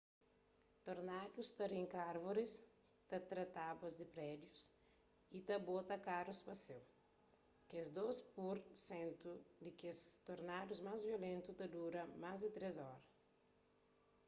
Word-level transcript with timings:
tornadus 0.87 1.49
ta 1.57 1.65
rinka 1.73 1.97
árvoris 2.11 2.53
ta 3.09 3.17
tra 3.29 3.45
tábuas 3.57 3.95
di 3.97 4.05
prédius 4.15 4.61
y 5.37 5.39
ta 5.47 5.55
bota 5.69 5.95
karus 6.07 6.39
pa 6.47 6.55
séu 6.65 6.83
kes 7.69 7.87
dôs 7.97 8.17
pur 8.35 8.55
sentu 8.87 9.31
di 9.63 9.71
kes 9.81 9.99
tornadus 10.27 10.79
más 10.87 11.01
violentu 11.09 11.49
ta 11.59 11.65
dura 11.75 12.01
más 12.23 12.39
di 12.43 12.49
três 12.55 12.75
oras 12.93 13.07